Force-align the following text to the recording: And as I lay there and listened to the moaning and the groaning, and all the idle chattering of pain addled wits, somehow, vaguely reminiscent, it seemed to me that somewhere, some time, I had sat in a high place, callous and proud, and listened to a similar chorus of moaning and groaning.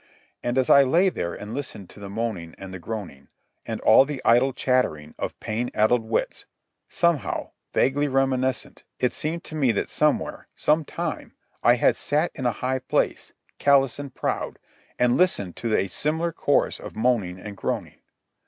And 0.41 0.57
as 0.57 0.67
I 0.67 0.81
lay 0.81 1.09
there 1.09 1.35
and 1.35 1.53
listened 1.53 1.87
to 1.91 1.99
the 1.99 2.09
moaning 2.09 2.55
and 2.57 2.73
the 2.73 2.79
groaning, 2.79 3.27
and 3.67 3.79
all 3.81 4.03
the 4.03 4.19
idle 4.25 4.51
chattering 4.51 5.13
of 5.19 5.39
pain 5.39 5.69
addled 5.75 6.01
wits, 6.05 6.47
somehow, 6.89 7.51
vaguely 7.71 8.07
reminiscent, 8.07 8.83
it 8.97 9.13
seemed 9.13 9.43
to 9.43 9.53
me 9.55 9.71
that 9.73 9.91
somewhere, 9.91 10.47
some 10.55 10.85
time, 10.85 11.35
I 11.61 11.75
had 11.75 11.95
sat 11.95 12.31
in 12.33 12.47
a 12.47 12.51
high 12.51 12.79
place, 12.79 13.33
callous 13.59 13.99
and 13.99 14.11
proud, 14.11 14.57
and 14.97 15.17
listened 15.17 15.55
to 15.57 15.75
a 15.77 15.85
similar 15.85 16.31
chorus 16.31 16.79
of 16.79 16.95
moaning 16.95 17.37
and 17.39 17.55
groaning. 17.55 17.99